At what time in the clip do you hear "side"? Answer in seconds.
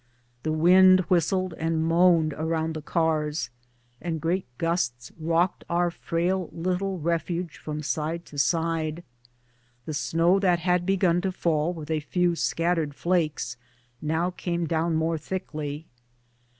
7.83-8.25, 8.39-9.03